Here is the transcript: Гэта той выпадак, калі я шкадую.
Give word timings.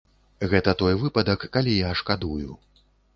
Гэта 0.53 0.71
той 0.79 0.95
выпадак, 1.01 1.45
калі 1.57 1.75
я 1.81 1.91
шкадую. 1.99 2.51